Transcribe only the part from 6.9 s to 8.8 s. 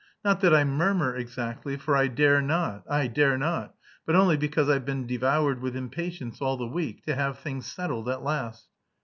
to have things settled at last."